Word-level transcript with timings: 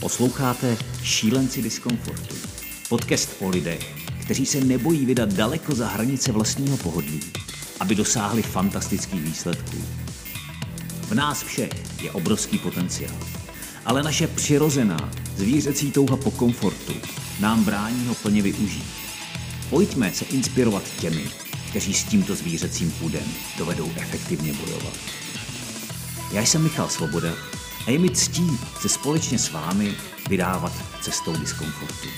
Posloucháte 0.00 0.76
Šílenci 1.02 1.62
diskomfortu. 1.62 2.34
Podcast 2.88 3.30
o 3.40 3.48
lidech, 3.48 3.94
kteří 4.20 4.46
se 4.46 4.60
nebojí 4.60 5.06
vydat 5.06 5.32
daleko 5.32 5.74
za 5.74 5.88
hranice 5.88 6.32
vlastního 6.32 6.76
pohodlí, 6.76 7.20
aby 7.80 7.94
dosáhli 7.94 8.42
fantastických 8.42 9.22
výsledků. 9.22 9.76
V 11.02 11.14
nás 11.14 11.42
všech 11.42 12.02
je 12.02 12.10
obrovský 12.10 12.58
potenciál, 12.58 13.16
ale 13.84 14.02
naše 14.02 14.26
přirozená 14.26 15.10
zvířecí 15.36 15.92
touha 15.92 16.16
po 16.16 16.30
komfortu 16.30 16.94
nám 17.40 17.64
brání 17.64 18.06
ho 18.06 18.14
plně 18.14 18.42
využít. 18.42 18.86
Pojďme 19.70 20.12
se 20.14 20.24
inspirovat 20.24 20.82
těmi, 21.00 21.24
kteří 21.70 21.94
s 21.94 22.04
tímto 22.04 22.34
zvířecím 22.34 22.90
půdem 22.90 23.24
dovedou 23.58 23.90
efektivně 23.96 24.52
bojovat. 24.52 24.94
Já 26.32 26.42
jsem 26.42 26.62
Michal 26.62 26.88
Svoboda 26.88 27.34
je 27.90 27.98
mi 27.98 28.10
ctí 28.10 28.46
se 28.80 28.88
společně 28.88 29.38
s 29.38 29.52
vámi 29.52 29.94
vydávat 30.28 30.72
cestou 31.02 31.36
diskomfortu. 31.36 32.08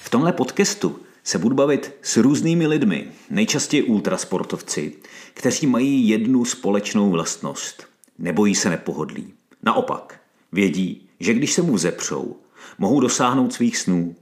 V 0.00 0.10
tomhle 0.10 0.32
podcastu 0.32 0.98
se 1.24 1.38
budu 1.38 1.56
bavit 1.56 1.94
s 2.02 2.16
různými 2.16 2.66
lidmi, 2.66 3.08
nejčastěji 3.30 3.82
ultrasportovci, 3.82 4.92
kteří 5.34 5.66
mají 5.66 6.08
jednu 6.08 6.44
společnou 6.44 7.10
vlastnost. 7.10 7.86
Nebojí 8.18 8.54
se 8.54 8.70
nepohodlí. 8.70 9.34
Naopak, 9.62 10.20
vědí, 10.52 11.08
že 11.20 11.34
když 11.34 11.52
se 11.52 11.62
mu 11.62 11.78
zepřou, 11.78 12.36
mohou 12.78 13.00
dosáhnout 13.00 13.52
svých 13.52 13.76
snů. 13.78 14.16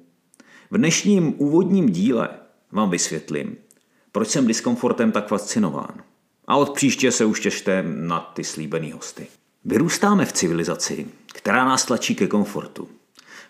V 0.70 0.78
dnešním 0.78 1.34
úvodním 1.38 1.90
díle 1.90 2.28
vám 2.70 2.90
vysvětlím, 2.90 3.56
proč 4.12 4.28
jsem 4.28 4.46
diskomfortem 4.46 5.12
tak 5.12 5.28
fascinován. 5.28 6.02
A 6.46 6.56
od 6.56 6.70
příště 6.70 7.12
se 7.12 7.24
už 7.24 7.40
těšte 7.40 7.84
na 7.86 8.20
ty 8.20 8.44
slíbený 8.44 8.92
hosty. 8.92 9.26
Vyrůstáme 9.64 10.24
v 10.24 10.32
civilizaci, 10.32 11.06
která 11.32 11.64
nás 11.64 11.84
tlačí 11.84 12.14
ke 12.14 12.26
komfortu. 12.26 12.88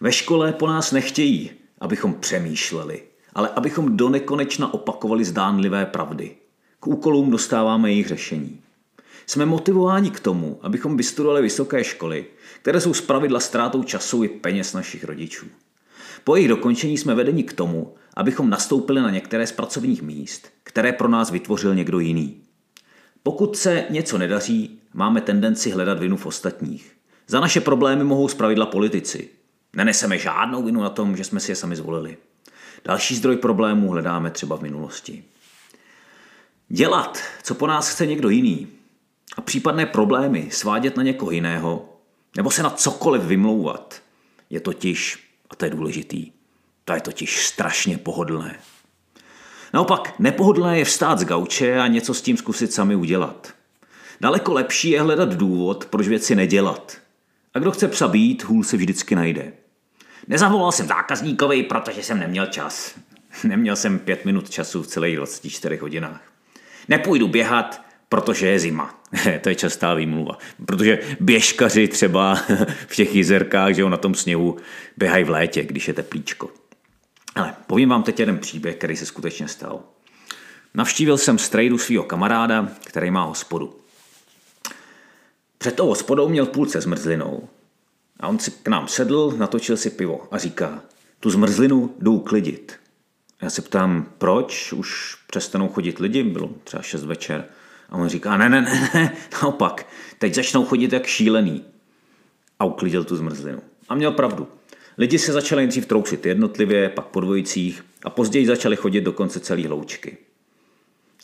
Ve 0.01 0.13
škole 0.13 0.53
po 0.53 0.67
nás 0.67 0.93
nechtějí, 0.93 1.51
abychom 1.81 2.15
přemýšleli, 2.15 3.03
ale 3.33 3.49
abychom 3.49 3.97
do 3.97 4.09
nekonečna 4.09 4.75
opakovali 4.75 5.25
zdánlivé 5.25 5.87
pravdy. 5.87 6.37
K 6.81 6.87
úkolům 6.87 7.31
dostáváme 7.31 7.91
jejich 7.91 8.07
řešení. 8.07 8.61
Jsme 9.27 9.47
motivováni 9.47 10.11
k 10.11 10.21
tomu, 10.21 10.59
abychom 10.63 10.97
vystudovali 10.97 11.43
vysoké 11.43 11.85
školy, 11.85 12.27
které 12.63 12.81
jsou 12.81 12.95
zpravidla 12.95 13.41
ztrátou 13.41 13.83
času 13.83 14.25
i 14.25 14.29
peněz 14.29 14.73
našich 14.73 15.05
rodičů. 15.05 15.47
Po 16.25 16.37
jejich 16.37 16.49
dokončení 16.49 16.99
jsme 16.99 17.15
vedeni 17.15 17.43
k 17.43 17.53
tomu, 17.53 17.95
abychom 18.17 18.51
nastoupili 18.51 19.01
na 19.01 19.11
některé 19.11 19.47
z 19.47 19.53
pracovních 19.53 20.03
míst, 20.03 20.49
které 20.63 20.93
pro 20.93 21.09
nás 21.09 21.31
vytvořil 21.31 21.75
někdo 21.75 21.99
jiný. 21.99 22.43
Pokud 23.23 23.57
se 23.57 23.85
něco 23.91 24.19
nedaří, 24.19 24.79
máme 24.95 25.21
tendenci 25.21 25.71
hledat 25.71 25.99
vinu 25.99 26.17
v 26.17 26.27
ostatních. 26.27 26.93
Za 27.27 27.41
naše 27.41 27.61
problémy 27.61 28.05
mohou 28.05 28.29
zpravidla 28.29 28.67
politici. 28.67 29.29
Neneseme 29.77 30.19
žádnou 30.19 30.63
vinu 30.63 30.81
na 30.81 30.91
tom, 30.91 31.17
že 31.17 31.25
jsme 31.25 31.41
si 31.41 31.51
je 31.53 31.57
sami 31.57 31.77
zvolili. 31.77 32.17
Další 32.85 33.15
zdroj 33.15 33.37
problémů 33.37 33.91
hledáme 33.91 34.31
třeba 34.31 34.57
v 34.57 34.63
minulosti. 34.63 35.25
Dělat, 36.69 37.19
co 37.43 37.55
po 37.55 37.67
nás 37.67 37.89
chce 37.89 38.07
někdo 38.07 38.29
jiný, 38.29 38.69
a 39.37 39.41
případné 39.41 39.87
problémy 39.87 40.49
svádět 40.51 40.97
na 40.97 41.03
někoho 41.03 41.31
jiného, 41.31 41.89
nebo 42.37 42.51
se 42.51 42.63
na 42.63 42.71
cokoliv 42.71 43.23
vymlouvat, 43.23 44.03
je 44.51 44.61
totiž, 44.61 45.32
a 45.53 45.55
to 45.55 45.65
je 45.65 45.71
důležitý, 45.71 46.33
to 46.85 46.93
je 46.93 47.01
totiž 47.01 47.47
strašně 47.47 47.99
pohodlné. 47.99 48.59
Naopak, 49.75 50.15
nepohodlné 50.19 50.79
je 50.79 50.85
vstát 50.85 51.19
z 51.19 51.25
gauče 51.25 51.79
a 51.79 51.87
něco 51.87 52.15
s 52.15 52.23
tím 52.23 52.37
zkusit 52.37 52.73
sami 52.73 52.97
udělat. 52.97 53.53
Daleko 54.21 54.53
lepší 54.53 54.91
je 54.91 55.03
hledat 55.03 55.35
důvod, 55.35 55.85
proč 55.85 56.09
věci 56.09 56.35
nedělat. 56.35 56.97
A 57.55 57.59
kdo 57.59 57.71
chce 57.71 57.89
psa 57.89 58.09
být, 58.09 58.45
hůl 58.45 58.65
se 58.65 58.77
vždycky 58.77 59.15
najde. 59.15 59.53
Nezavolal 60.29 60.73
jsem 60.73 60.87
zákazníkovi, 60.87 61.63
protože 61.63 62.03
jsem 62.03 62.19
neměl 62.19 62.47
čas. 62.47 62.95
Neměl 63.45 63.77
jsem 63.77 63.99
pět 63.99 64.25
minut 64.25 64.51
času 64.51 64.83
v 64.83 64.87
celých 64.87 65.17
24 65.17 65.77
hodinách. 65.77 66.23
Nepůjdu 66.89 67.29
běhat, 67.29 67.83
protože 68.13 68.47
je 68.47 68.59
zima. 68.59 69.01
to 69.41 69.49
je 69.49 69.55
častá 69.55 69.95
výmluva. 69.95 70.39
Protože 70.67 70.99
běžkaři 71.21 71.89
třeba 71.89 72.35
v 72.87 72.97
těch 72.97 73.15
jezerkách, 73.15 73.75
že 73.75 73.83
jo, 73.83 73.89
na 73.89 73.97
tom 73.97 74.15
sněhu 74.15 74.57
běhají 74.97 75.25
v 75.25 75.31
létě, 75.31 75.65
když 75.65 75.89
je 75.89 75.95
teplíčko. 75.95 76.51
Ale 77.35 77.55
povím 77.67 77.89
vám 77.89 78.03
teď 78.03 78.21
jeden 78.21 78.39
příběh, 78.39 78.77
který 78.77 78.97
se 78.97 79.07
skutečně 79.07 79.49
stal. 79.49 79.81
Navštívil 80.75 81.19
jsem 81.19 81.39
strejdu 81.39 81.79
svého 81.79 82.05
kamaráda, 82.05 82.69
který 82.85 83.11
má 83.11 83.25
hospodu. 83.25 83.77
Před 85.59 85.77
tou 85.77 85.87
hospodou 85.87 86.29
měl 86.29 86.47
půlce 86.47 86.81
zmrzlinou. 86.81 87.49
A 88.21 88.29
on 88.29 88.39
si 88.39 88.51
k 88.51 88.69
nám 88.69 88.89
sedl, 88.89 89.35
natočil 89.37 89.77
si 89.77 89.91
pivo 89.91 90.29
a 90.31 90.39
říká, 90.39 90.83
tu 91.21 91.31
zmrzlinu 91.31 91.95
jdu 92.01 92.13
uklidit. 92.13 92.73
Já 93.43 93.51
se 93.51 93.63
ptám, 93.63 94.07
proč? 94.19 94.73
Už 94.73 95.17
přestanou 95.27 95.69
chodit 95.69 95.99
lidi, 95.99 96.23
bylo 96.23 96.51
třeba 96.65 96.83
6 96.83 97.05
večer. 97.05 97.49
A 97.93 97.97
on 97.97 98.09
říká, 98.09 98.37
ne, 98.37 98.49
ne, 98.49 98.63
ne, 98.63 98.91
ne, 98.95 99.17
naopak, 99.43 99.87
teď 100.19 100.35
začnou 100.35 100.65
chodit 100.65 100.93
jak 100.93 101.07
šílený. 101.07 101.65
A 102.59 102.65
uklidil 102.65 103.05
tu 103.05 103.17
zmrzlinu. 103.17 103.63
A 103.89 103.95
měl 103.95 104.13
pravdu. 104.13 104.49
Lidi 104.99 105.19
se 105.19 105.33
začali 105.33 105.63
nejdřív 105.63 105.87
trousit 105.87 106.27
jednotlivě, 106.27 106.89
pak 106.89 107.07
po 107.07 107.21
dvojicích 107.21 107.85
a 108.05 108.11
později 108.11 108.47
začali 108.47 108.77
chodit 108.77 109.01
dokonce 109.01 109.41
celý 109.41 109.67
hloučky. 109.67 110.17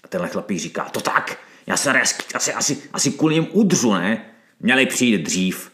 A 0.05 0.09
tenhle 0.09 0.29
chlapík 0.29 0.59
říká, 0.59 0.84
to 0.84 1.01
tak, 1.01 1.41
já 1.67 1.77
se 1.77 2.01
asi, 2.34 2.53
asi, 2.53 2.79
asi 2.93 3.11
kvůli 3.11 3.35
něm 3.35 3.47
udřu, 3.53 3.93
ne? 3.93 4.31
Měli 4.61 4.87
přijít 4.87 5.23
dřív. 5.23 5.73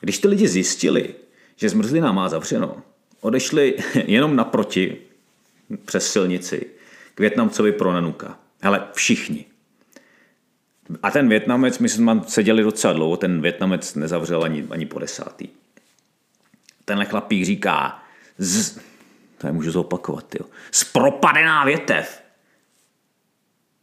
Když 0.00 0.18
ty 0.18 0.28
lidi 0.28 0.48
zjistili, 0.48 1.14
že 1.56 1.68
zmrzlina 1.68 2.12
má 2.12 2.28
zavřeno, 2.28 2.82
odešli 3.20 3.76
jenom 4.06 4.36
naproti 4.36 4.96
přes 5.84 6.12
silnici 6.12 6.66
k 7.14 7.20
Větnamcovi 7.20 7.72
pro 7.72 7.92
Nanuka. 7.92 8.38
Hele, 8.62 8.88
všichni. 8.92 9.44
A 11.02 11.10
ten 11.10 11.28
Větnamec, 11.28 11.78
my 11.78 11.88
jsme 11.88 12.20
seděli 12.26 12.62
docela 12.62 12.92
dlouho, 12.92 13.16
ten 13.16 13.42
Větnamec 13.42 13.94
nezavřel 13.94 14.44
ani, 14.44 14.66
ani 14.70 14.86
po 14.86 14.98
desátý. 14.98 15.48
Tenhle 16.84 17.04
chlapík 17.04 17.44
říká, 17.44 18.02
z, 18.38 18.78
to 19.38 19.46
je 19.46 19.52
můžu 19.52 19.70
zopakovat, 19.70 20.34
jo, 20.34 20.46
zpropadená 20.70 21.64
větev. 21.64 22.22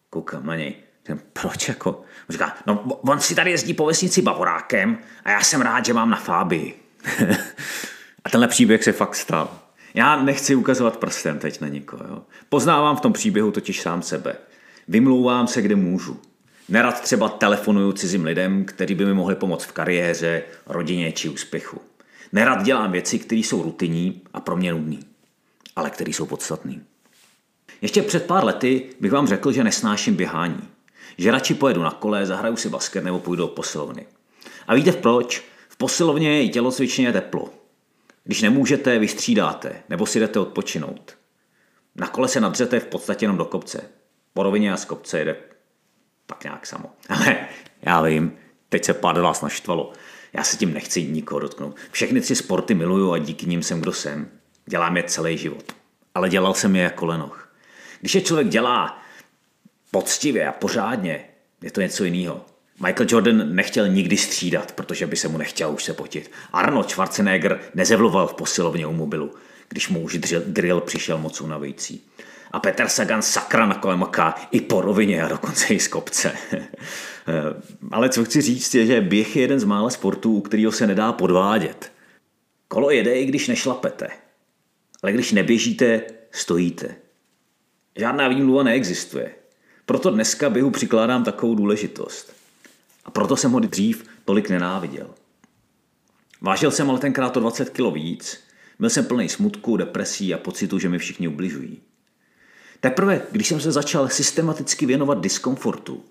Koukám 0.09 0.45
na 0.45 0.55
něj, 0.55 0.75
Říkám, 1.05 1.19
proč 1.33 1.67
jako? 1.67 1.91
On 2.29 2.33
říká, 2.33 2.57
no 2.67 2.83
on 2.83 3.19
si 3.19 3.35
tady 3.35 3.51
jezdí 3.51 3.73
po 3.73 3.85
vesnici 3.85 4.21
bavorákem 4.21 4.97
a 5.23 5.31
já 5.31 5.41
jsem 5.41 5.61
rád, 5.61 5.85
že 5.85 5.93
mám 5.93 6.09
na 6.09 6.17
Fábii. 6.17 6.79
a 8.23 8.29
tenhle 8.29 8.47
příběh 8.47 8.83
se 8.83 8.91
fakt 8.91 9.15
stal. 9.15 9.59
Já 9.93 10.23
nechci 10.23 10.55
ukazovat 10.55 10.97
prstem 10.97 11.39
teď 11.39 11.61
na 11.61 11.67
nikoho. 11.67 12.03
Jo. 12.07 12.21
Poznávám 12.49 12.97
v 12.97 13.01
tom 13.01 13.13
příběhu 13.13 13.51
totiž 13.51 13.81
sám 13.81 14.01
sebe. 14.01 14.35
Vymlouvám 14.87 15.47
se, 15.47 15.61
kde 15.61 15.75
můžu. 15.75 16.19
Nerad 16.69 17.01
třeba 17.01 17.29
telefonuju 17.29 17.91
cizím 17.91 18.23
lidem, 18.23 18.65
kteří 18.65 18.95
by 18.95 19.05
mi 19.05 19.13
mohli 19.13 19.35
pomoct 19.35 19.63
v 19.63 19.71
kariéře, 19.71 20.43
rodině 20.67 21.11
či 21.11 21.29
úspěchu. 21.29 21.81
Nerad 22.33 22.63
dělám 22.63 22.91
věci, 22.91 23.19
které 23.19 23.39
jsou 23.39 23.63
rutinní 23.63 24.21
a 24.33 24.39
pro 24.39 24.57
mě 24.57 24.73
nudný, 24.73 24.99
ale 25.75 25.89
které 25.89 26.11
jsou 26.11 26.25
podstatné. 26.25 26.75
Ještě 27.81 28.01
před 28.01 28.25
pár 28.25 28.45
lety 28.45 28.89
bych 28.99 29.11
vám 29.11 29.27
řekl, 29.27 29.51
že 29.51 29.63
nesnáším 29.63 30.15
běhání. 30.15 30.61
Že 31.17 31.31
radši 31.31 31.53
pojedu 31.53 31.83
na 31.83 31.91
kole, 31.91 32.25
zahraju 32.25 32.55
si 32.55 32.69
basket 32.69 33.03
nebo 33.03 33.19
půjdu 33.19 33.43
do 33.43 33.47
posilovny. 33.47 34.05
A 34.67 34.75
víte 34.75 34.91
proč? 34.91 35.43
V 35.69 35.77
posilovně 35.77 36.43
i 36.43 36.49
tělocvičně 36.49 37.07
je 37.07 37.13
teplo. 37.13 37.49
Když 38.23 38.41
nemůžete, 38.41 38.99
vystřídáte 38.99 39.83
nebo 39.89 40.05
si 40.05 40.19
jdete 40.19 40.39
odpočinout. 40.39 41.17
Na 41.95 42.07
kole 42.07 42.27
se 42.27 42.39
nadřete 42.39 42.79
v 42.79 42.85
podstatě 42.85 43.23
jenom 43.23 43.37
do 43.37 43.45
kopce. 43.45 43.81
Po 44.37 44.43
rovině 44.43 44.73
a 44.73 44.77
z 44.77 44.85
kopce 44.85 45.19
jede 45.19 45.35
tak 46.25 46.43
nějak 46.43 46.67
samo. 46.67 46.91
Ale 47.09 47.37
já 47.81 48.01
vím, 48.01 48.37
teď 48.69 48.85
se 48.85 48.93
pár 48.93 49.21
vás 49.21 49.41
naštvalo. 49.41 49.93
Já 50.33 50.43
se 50.43 50.57
tím 50.57 50.73
nechci 50.73 51.03
nikoho 51.03 51.39
dotknout. 51.39 51.75
Všechny 51.91 52.21
tři 52.21 52.35
sporty 52.35 52.73
miluju 52.73 53.11
a 53.11 53.17
díky 53.17 53.45
nim 53.45 53.63
jsem 53.63 53.81
kdo 53.81 53.93
jsem. 53.93 54.27
Dělám 54.65 54.97
je 54.97 55.03
celý 55.03 55.37
život. 55.37 55.71
Ale 56.15 56.29
dělal 56.29 56.53
jsem 56.53 56.75
je 56.75 56.83
jako 56.83 57.05
lenoch. 57.05 57.53
Když 57.99 58.15
je 58.15 58.21
člověk 58.21 58.47
dělá 58.47 59.01
poctivě 59.91 60.47
a 60.47 60.51
pořádně, 60.51 61.25
je 61.61 61.71
to 61.71 61.81
něco 61.81 62.03
jiného. 62.03 62.45
Michael 62.85 63.07
Jordan 63.09 63.55
nechtěl 63.55 63.87
nikdy 63.87 64.17
střídat, 64.17 64.71
protože 64.71 65.07
by 65.07 65.15
se 65.15 65.27
mu 65.27 65.37
nechtěl 65.37 65.71
už 65.71 65.83
se 65.83 65.93
potit. 65.93 66.31
Arnold 66.53 66.89
Schwarzenegger 66.89 67.59
nezevloval 67.75 68.27
v 68.27 68.33
posilovně 68.33 68.87
u 68.87 68.93
mobilu, 68.93 69.33
když 69.69 69.89
mu 69.89 70.01
už 70.01 70.17
drill 70.45 70.81
přišel 70.81 71.17
moc 71.17 71.41
unavující. 71.41 72.05
A 72.51 72.59
Petr 72.59 72.87
Sagan 72.87 73.21
sakra 73.21 73.65
na 73.65 73.75
kole 73.75 73.95
maká 73.95 74.35
i 74.51 74.61
po 74.61 74.81
rovině 74.81 75.23
a 75.23 75.27
dokonce 75.27 75.73
i 75.73 75.79
z 75.79 75.87
kopce. 75.87 76.31
Ale 77.91 78.09
co 78.09 78.25
chci 78.25 78.41
říct 78.41 78.75
je, 78.75 78.85
že 78.85 79.01
běh 79.01 79.35
je 79.35 79.41
jeden 79.41 79.59
z 79.59 79.63
mála 79.63 79.89
sportů, 79.89 80.35
u 80.35 80.41
kterého 80.41 80.71
se 80.71 80.87
nedá 80.87 81.11
podvádět. 81.11 81.91
Kolo 82.67 82.91
jede, 82.91 83.15
i 83.15 83.25
když 83.25 83.47
nešlapete. 83.47 84.07
Ale 85.03 85.11
když 85.11 85.31
neběžíte, 85.31 86.01
stojíte. 86.31 86.95
Žádná 87.95 88.27
výmluva 88.27 88.63
neexistuje. 88.63 89.31
Proto 89.85 90.11
dneska 90.11 90.49
běhu 90.49 90.71
přikládám 90.71 91.23
takovou 91.23 91.55
důležitost. 91.55 92.33
A 93.05 93.11
proto 93.11 93.37
jsem 93.37 93.51
ho 93.51 93.59
dřív 93.59 94.05
tolik 94.25 94.49
nenáviděl. 94.49 95.09
Vážil 96.41 96.71
jsem 96.71 96.89
ale 96.89 96.99
tenkrát 96.99 97.37
o 97.37 97.39
20 97.39 97.69
kg 97.69 97.93
víc, 97.93 98.43
byl 98.79 98.89
jsem 98.89 99.05
plný 99.05 99.29
smutku, 99.29 99.77
depresí 99.77 100.33
a 100.33 100.37
pocitu, 100.37 100.79
že 100.79 100.89
mi 100.89 100.97
všichni 100.97 101.27
ubližují. 101.27 101.81
Teprve, 102.79 103.21
když 103.31 103.47
jsem 103.47 103.59
se 103.59 103.71
začal 103.71 104.09
systematicky 104.09 104.85
věnovat 104.85 105.21
diskomfortu, 105.21 106.05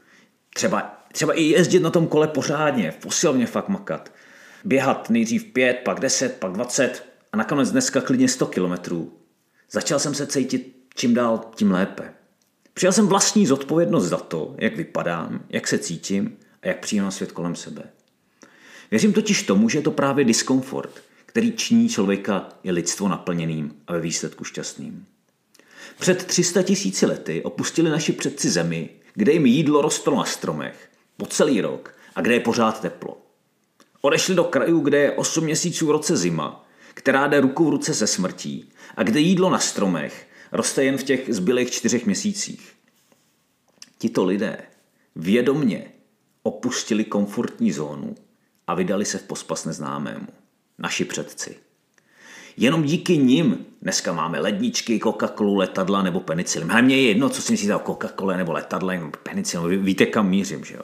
třeba, 0.54 1.04
třeba 1.12 1.32
i 1.32 1.42
jezdit 1.42 1.80
na 1.80 1.90
tom 1.90 2.06
kole 2.06 2.28
pořádně, 2.28 2.90
v 2.90 2.96
posilovně 2.96 3.46
fakt 3.46 3.68
makat, 3.68 4.12
běhat 4.64 5.10
nejdřív 5.10 5.44
5, 5.44 5.80
pak 5.84 6.00
10, 6.00 6.36
pak 6.38 6.52
20 6.52 7.04
a 7.32 7.36
nakonec 7.36 7.70
dneska 7.70 8.00
klidně 8.00 8.28
100 8.28 8.46
kilometrů, 8.46 9.12
začal 9.70 9.98
jsem 9.98 10.14
se 10.14 10.26
cítit 10.26 10.74
čím 10.94 11.14
dál 11.14 11.50
tím 11.54 11.70
lépe. 11.70 12.14
Přijal 12.74 12.92
jsem 12.92 13.06
vlastní 13.06 13.46
zodpovědnost 13.46 14.04
za 14.04 14.16
to, 14.16 14.54
jak 14.58 14.76
vypadám, 14.76 15.44
jak 15.48 15.68
se 15.68 15.78
cítím 15.78 16.36
a 16.62 16.68
jak 16.68 16.80
přijímám 16.80 17.10
svět 17.10 17.32
kolem 17.32 17.56
sebe. 17.56 17.82
Věřím 18.90 19.12
totiž 19.12 19.42
tomu, 19.42 19.68
že 19.68 19.78
je 19.78 19.82
to 19.82 19.90
právě 19.90 20.24
diskomfort, 20.24 21.02
který 21.26 21.52
činí 21.52 21.88
člověka 21.88 22.48
i 22.62 22.70
lidstvo 22.70 23.08
naplněným 23.08 23.74
a 23.86 23.92
ve 23.92 24.00
výsledku 24.00 24.44
šťastným. 24.44 25.06
Před 25.98 26.24
300 26.24 26.62
tisíci 26.62 27.06
lety 27.06 27.42
opustili 27.42 27.90
naši 27.90 28.12
předci 28.12 28.50
zemi, 28.50 28.90
kde 29.14 29.32
jim 29.32 29.46
jídlo 29.46 29.82
rostlo 29.82 30.16
na 30.16 30.24
stromech 30.24 30.90
po 31.16 31.26
celý 31.26 31.60
rok 31.60 31.94
a 32.14 32.20
kde 32.20 32.34
je 32.34 32.40
pořád 32.40 32.80
teplo. 32.80 33.18
Odešli 34.00 34.34
do 34.34 34.44
krajů, 34.44 34.80
kde 34.80 34.98
je 34.98 35.12
8 35.12 35.44
měsíců 35.44 35.86
v 35.86 35.90
roce 35.90 36.16
zima, 36.16 36.66
která 36.94 37.26
jde 37.26 37.40
ruku 37.40 37.64
v 37.64 37.68
ruce 37.68 37.94
se 37.94 38.06
smrtí 38.06 38.72
a 38.96 39.02
kde 39.02 39.20
jídlo 39.20 39.50
na 39.50 39.58
stromech 39.58 40.28
roste 40.52 40.84
jen 40.84 40.98
v 40.98 41.02
těch 41.02 41.34
zbylých 41.34 41.70
čtyřech 41.70 42.06
měsících. 42.06 42.72
Tito 43.98 44.24
lidé 44.24 44.58
vědomně 45.16 45.92
opustili 46.42 47.04
komfortní 47.04 47.72
zónu 47.72 48.14
a 48.66 48.74
vydali 48.74 49.04
se 49.04 49.18
v 49.18 49.22
pospas 49.22 49.64
neznámému. 49.64 50.26
Naši 50.78 51.04
předci. 51.04 51.56
Jenom 52.56 52.82
díky 52.82 53.18
nim 53.18 53.66
dneska 53.82 54.12
máme 54.12 54.40
ledničky, 54.40 54.98
Coca-Colu, 54.98 55.56
letadla 55.56 56.02
nebo 56.02 56.20
penicilin. 56.20 56.72
A 56.72 56.80
mně 56.80 56.96
je 56.96 57.08
jedno, 57.08 57.28
co 57.28 57.42
si 57.42 57.52
myslíte 57.52 57.76
o 57.76 57.78
Coca-Cole 57.78 58.36
nebo 58.36 58.52
letadle 58.52 58.98
nebo 58.98 59.10
penicilin. 59.22 59.84
Víte, 59.84 60.06
kam 60.06 60.28
mířím, 60.28 60.64
že 60.64 60.74
jo? 60.74 60.80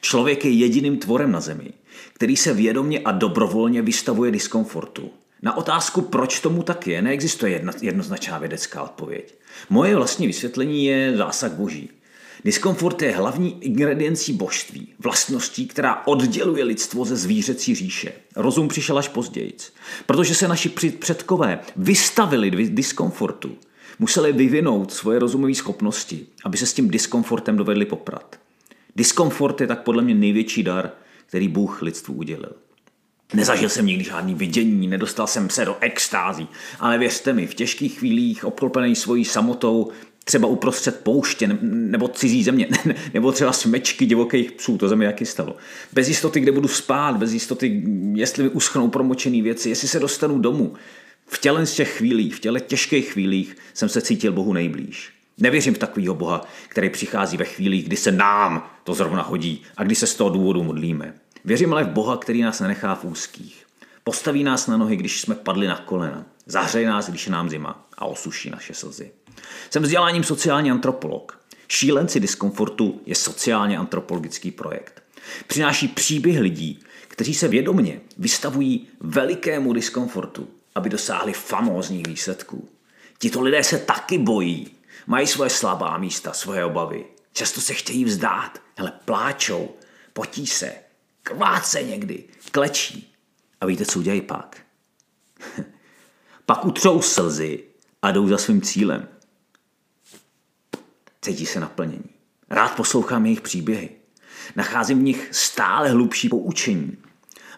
Člověk 0.00 0.44
je 0.44 0.50
jediným 0.50 0.98
tvorem 0.98 1.32
na 1.32 1.40
Zemi, 1.40 1.70
který 2.12 2.36
se 2.36 2.54
vědomně 2.54 2.98
a 2.98 3.12
dobrovolně 3.12 3.82
vystavuje 3.82 4.30
diskomfortu. 4.30 5.10
Na 5.42 5.56
otázku, 5.56 6.00
proč 6.00 6.40
tomu 6.40 6.62
tak 6.62 6.86
je, 6.86 7.02
neexistuje 7.02 7.52
jedna, 7.52 7.72
jednoznačná 7.82 8.38
vědecká 8.38 8.82
odpověď. 8.82 9.34
Moje 9.70 9.96
vlastní 9.96 10.26
vysvětlení 10.26 10.84
je 10.84 11.16
zásah 11.16 11.52
boží. 11.52 11.90
Diskomfort 12.44 13.02
je 13.02 13.16
hlavní 13.16 13.64
ingrediencí 13.64 14.32
božství, 14.32 14.88
vlastností, 14.98 15.66
která 15.66 16.06
odděluje 16.06 16.64
lidstvo 16.64 17.04
ze 17.04 17.16
zvířecí 17.16 17.74
říše. 17.74 18.12
Rozum 18.36 18.68
přišel 18.68 18.98
až 18.98 19.08
později, 19.08 19.56
protože 20.06 20.34
se 20.34 20.48
naši 20.48 20.68
předkové 20.98 21.58
vystavili 21.76 22.50
diskomfortu. 22.50 23.56
Museli 23.98 24.32
vyvinout 24.32 24.92
svoje 24.92 25.18
rozumové 25.18 25.54
schopnosti, 25.54 26.26
aby 26.44 26.56
se 26.56 26.66
s 26.66 26.72
tím 26.72 26.90
diskomfortem 26.90 27.56
dovedli 27.56 27.84
poprat. 27.84 28.40
Diskomfort 28.96 29.60
je 29.60 29.66
tak 29.66 29.82
podle 29.82 30.02
mě 30.02 30.14
největší 30.14 30.62
dar, 30.62 30.90
který 31.26 31.48
Bůh 31.48 31.82
lidstvu 31.82 32.14
udělil. 32.14 32.52
Nezažil 33.34 33.68
jsem 33.68 33.86
nikdy 33.86 34.04
žádný 34.04 34.34
vidění, 34.34 34.88
nedostal 34.88 35.26
jsem 35.26 35.50
se 35.50 35.64
do 35.64 35.76
extází, 35.80 36.48
ale 36.80 36.98
věřte 36.98 37.32
mi, 37.32 37.46
v 37.46 37.54
těžkých 37.54 37.98
chvílích, 37.98 38.44
obklopený 38.44 38.96
svojí 38.96 39.24
samotou, 39.24 39.90
třeba 40.24 40.48
uprostřed 40.48 41.00
pouště 41.00 41.58
nebo 41.62 42.08
cizí 42.08 42.44
země, 42.44 42.68
nebo 43.14 43.32
třeba 43.32 43.52
smečky 43.52 44.06
divokých 44.06 44.52
psů, 44.52 44.78
to 44.78 44.88
země 44.88 45.06
jaký 45.06 45.26
stalo. 45.26 45.56
Bez 45.92 46.08
jistoty, 46.08 46.40
kde 46.40 46.52
budu 46.52 46.68
spát, 46.68 47.16
bez 47.16 47.32
jistoty, 47.32 47.82
jestli 48.14 48.42
mi 48.42 48.48
uschnou 48.48 48.88
promočený 48.88 49.42
věci, 49.42 49.68
jestli 49.68 49.88
se 49.88 50.00
dostanu 50.00 50.38
domů. 50.38 50.74
V 51.26 51.38
těle 51.38 51.66
z 51.66 51.74
těch 51.74 51.96
chvílí, 51.96 52.30
v 52.30 52.40
těle 52.40 52.60
těžkých 52.60 53.12
chvílích 53.12 53.56
jsem 53.74 53.88
se 53.88 54.00
cítil 54.00 54.32
Bohu 54.32 54.52
nejblíž. 54.52 55.12
Nevěřím 55.38 55.74
v 55.74 55.78
takového 55.78 56.14
Boha, 56.14 56.44
který 56.68 56.90
přichází 56.90 57.36
ve 57.36 57.44
chvílích, 57.44 57.84
kdy 57.84 57.96
se 57.96 58.12
nám 58.12 58.70
to 58.84 58.94
zrovna 58.94 59.22
hodí 59.22 59.62
a 59.76 59.84
kdy 59.84 59.94
se 59.94 60.06
z 60.06 60.14
toho 60.14 60.30
důvodu 60.30 60.62
modlíme. 60.62 61.14
Věřím 61.44 61.72
ale 61.72 61.84
v 61.84 61.88
Boha, 61.88 62.16
který 62.16 62.42
nás 62.42 62.60
nenechá 62.60 62.94
v 62.94 63.04
úzkých. 63.04 63.66
Postaví 64.04 64.44
nás 64.44 64.66
na 64.66 64.76
nohy, 64.76 64.96
když 64.96 65.20
jsme 65.20 65.34
padli 65.34 65.66
na 65.66 65.76
kolena. 65.76 66.26
Zahřeje 66.46 66.88
nás, 66.88 67.08
když 67.08 67.26
je 67.26 67.32
nám 67.32 67.50
zima 67.50 67.88
a 67.98 68.04
osuší 68.04 68.50
naše 68.50 68.74
slzy. 68.74 69.10
Jsem 69.70 69.82
vzděláním 69.82 70.24
sociální 70.24 70.70
antropolog. 70.70 71.40
Šílenci 71.68 72.20
diskomfortu 72.20 73.00
je 73.06 73.14
sociálně 73.14 73.78
antropologický 73.78 74.50
projekt. 74.50 75.02
Přináší 75.46 75.88
příběh 75.88 76.40
lidí, 76.40 76.80
kteří 77.08 77.34
se 77.34 77.48
vědomně 77.48 78.00
vystavují 78.18 78.88
velikému 79.00 79.72
diskomfortu, 79.72 80.48
aby 80.74 80.90
dosáhli 80.90 81.32
famózních 81.32 82.06
výsledků. 82.06 82.68
Tito 83.18 83.42
lidé 83.42 83.64
se 83.64 83.78
taky 83.78 84.18
bojí, 84.18 84.68
mají 85.06 85.26
svoje 85.26 85.50
slabá 85.50 85.98
místa, 85.98 86.32
svoje 86.32 86.64
obavy. 86.64 87.04
Často 87.32 87.60
se 87.60 87.74
chtějí 87.74 88.04
vzdát, 88.04 88.58
ale 88.78 88.92
pláčou, 89.04 89.70
potí 90.12 90.46
se, 90.46 90.72
krváce 91.22 91.82
někdy, 91.82 92.24
klečí. 92.50 93.14
A 93.60 93.66
víte, 93.66 93.84
co 93.84 93.98
udělají 93.98 94.20
pak? 94.20 94.60
pak 96.46 96.64
utřou 96.64 97.02
slzy 97.02 97.64
a 98.02 98.12
jdou 98.12 98.28
za 98.28 98.38
svým 98.38 98.62
cílem. 98.62 99.08
Cítí 101.22 101.46
se 101.46 101.60
naplnění. 101.60 102.04
Rád 102.50 102.76
poslouchám 102.76 103.26
jejich 103.26 103.40
příběhy. 103.40 103.90
Nacházím 104.56 104.98
v 104.98 105.02
nich 105.02 105.28
stále 105.32 105.88
hlubší 105.88 106.28
poučení, 106.28 106.96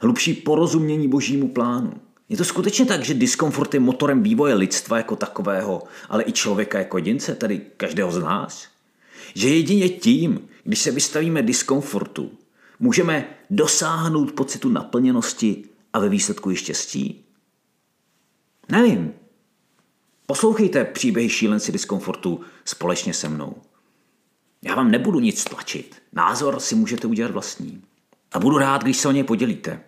hlubší 0.00 0.34
porozumění 0.34 1.08
božímu 1.08 1.48
plánu. 1.48 1.92
Je 2.28 2.36
to 2.36 2.44
skutečně 2.44 2.86
tak, 2.86 3.04
že 3.04 3.14
diskomfort 3.14 3.74
je 3.74 3.80
motorem 3.80 4.22
vývoje 4.22 4.54
lidstva 4.54 4.96
jako 4.96 5.16
takového, 5.16 5.82
ale 6.08 6.24
i 6.26 6.32
člověka 6.32 6.78
jako 6.78 6.98
jedince, 6.98 7.34
tedy 7.34 7.60
každého 7.76 8.12
z 8.12 8.18
nás? 8.18 8.68
Že 9.34 9.48
jedině 9.48 9.88
tím, 9.88 10.48
když 10.64 10.78
se 10.78 10.90
vystavíme 10.90 11.42
diskomfortu, 11.42 12.32
můžeme 12.78 13.28
dosáhnout 13.50 14.32
pocitu 14.32 14.68
naplněnosti 14.68 15.64
a 15.92 15.98
ve 15.98 16.08
výsledku 16.08 16.50
i 16.50 16.56
štěstí? 16.56 17.24
Nevím. 18.68 19.12
Poslouchejte 20.32 20.84
příběhy 20.84 21.28
šílenci 21.28 21.72
diskomfortu 21.72 22.40
společně 22.64 23.14
se 23.14 23.28
mnou. 23.28 23.56
Já 24.62 24.74
vám 24.74 24.90
nebudu 24.90 25.20
nic 25.20 25.44
tlačit. 25.44 26.02
Názor 26.12 26.60
si 26.60 26.74
můžete 26.74 27.06
udělat 27.06 27.30
vlastní. 27.30 27.82
A 28.32 28.38
budu 28.38 28.58
rád, 28.58 28.82
když 28.82 28.96
se 28.96 29.08
o 29.08 29.12
něj 29.12 29.24
podělíte. 29.24 29.80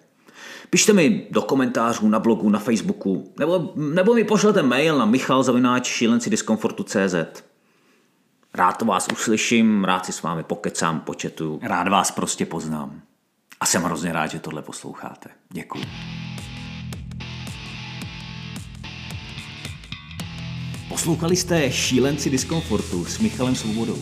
Pište 0.71 0.93
mi 0.93 1.27
do 1.31 1.43
komentářů 1.43 2.09
na 2.09 2.19
blogu, 2.19 2.51
na 2.51 2.59
Facebooku, 2.59 3.33
nebo, 3.39 3.73
nebo 3.77 4.15
mi 4.15 4.25
pošlete 4.25 4.63
mail 4.63 4.99
na 4.99 5.05
michalzavináč 5.05 6.03
Rád 8.55 8.83
vás 8.83 9.09
uslyším, 9.13 9.85
rád 9.85 10.07
si 10.07 10.13
s 10.13 10.23
vámi 10.23 10.43
pokecám, 10.43 11.01
početu, 11.01 11.61
rád 11.63 11.89
vás 11.89 12.11
prostě 12.11 12.47
poznám. 12.47 13.03
A 13.61 13.67
jsem 13.67 13.83
hrozně 13.83 14.13
rád, 14.13 14.27
že 14.27 14.39
tohle 14.39 14.63
posloucháte. 14.63 15.31
Děkuji. 15.51 15.85
Poslouchali 20.95 21.37
jste 21.37 21.73
Šílenci 21.73 22.31
diskomfortu 22.31 23.05
s 23.05 23.19
Michalem 23.19 23.55
Svobodou. 23.55 23.99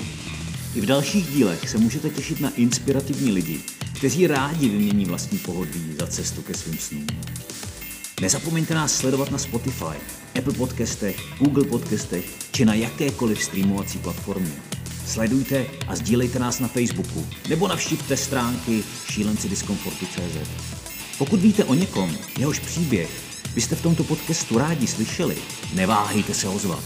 I 0.75 0.81
v 0.81 0.87
dalších 0.87 1.27
dílech 1.27 1.69
se 1.69 1.79
můžete 1.79 2.11
těšit 2.11 2.41
na 2.41 2.51
inspirativní 2.57 3.33
lidi, 3.33 3.61
kteří 3.99 4.27
rádi 4.27 4.69
vymění 4.69 5.05
vlastní 5.05 5.39
pohodlí 5.39 5.95
za 6.01 6.07
cestu 6.07 6.43
ke 6.43 6.55
svým 6.55 6.79
snům. 6.79 7.07
Nezapomeňte 8.21 8.75
nás 8.75 8.97
sledovat 8.97 9.31
na 9.31 9.39
Spotify, 9.39 9.99
Apple 10.39 10.53
podcastech, 10.53 11.17
Google 11.39 11.65
podcastech 11.65 12.25
či 12.53 12.65
na 12.65 12.75
jakékoliv 12.75 13.43
streamovací 13.43 13.99
platformě. 13.99 14.55
Sledujte 15.07 15.67
a 15.89 15.97
sdílejte 15.97 16.39
nás 16.39 16.61
na 16.61 16.69
Facebooku 16.69 17.27
nebo 17.49 17.69
navštivte 17.69 18.17
stránky 18.17 18.85
šílencidiskomfortu.cz. 19.11 20.49
Pokud 21.19 21.41
víte 21.41 21.65
o 21.65 21.75
někom, 21.75 22.17
jehož 22.39 22.59
příběh 22.59 23.32
byste 23.55 23.77
v 23.77 23.83
tomto 23.83 24.05
podcastu 24.05 24.59
rádi 24.59 24.87
slyšeli, 24.87 25.37
neváhejte 25.75 26.35
se 26.35 26.49
ozvat. 26.49 26.85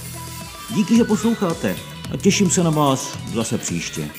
Díky, 0.75 0.97
že 0.97 1.05
posloucháte 1.05 1.77
a 2.13 2.17
těším 2.17 2.51
se 2.51 2.63
na 2.65 2.71
vás 2.71 3.19
zase 3.35 3.59
příště. 3.59 4.11